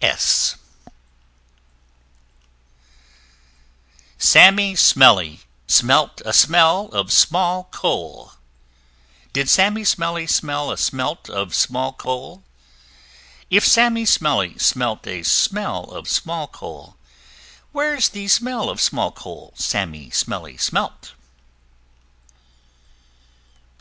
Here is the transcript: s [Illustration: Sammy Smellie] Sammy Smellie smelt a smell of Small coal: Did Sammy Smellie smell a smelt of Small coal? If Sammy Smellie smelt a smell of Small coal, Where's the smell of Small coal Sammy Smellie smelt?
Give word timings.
s 0.00 0.56
[Illustration: 0.60 0.60
Sammy 4.20 4.74
Smellie] 4.76 4.76
Sammy 4.76 4.76
Smellie 4.76 5.40
smelt 5.66 6.22
a 6.24 6.32
smell 6.32 6.86
of 6.92 7.12
Small 7.12 7.64
coal: 7.72 8.34
Did 9.32 9.48
Sammy 9.48 9.82
Smellie 9.82 10.28
smell 10.28 10.70
a 10.70 10.76
smelt 10.78 11.28
of 11.28 11.52
Small 11.56 11.92
coal? 11.92 12.44
If 13.50 13.66
Sammy 13.66 14.04
Smellie 14.04 14.60
smelt 14.60 15.04
a 15.08 15.24
smell 15.24 15.90
of 15.90 16.08
Small 16.08 16.46
coal, 16.46 16.96
Where's 17.72 18.08
the 18.10 18.28
smell 18.28 18.70
of 18.70 18.80
Small 18.80 19.10
coal 19.10 19.54
Sammy 19.56 20.10
Smellie 20.10 20.56
smelt? 20.60 21.14